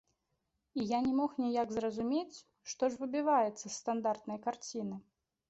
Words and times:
І 0.83 0.85
я 0.91 0.99
не 1.07 1.11
мог 1.19 1.31
ніяк 1.43 1.69
зразумець, 1.75 2.37
што 2.73 2.83
ж 2.95 2.99
выбіваецца 3.03 3.63
з 3.67 3.73
стандартнай 3.77 4.43
карціны. 4.49 5.01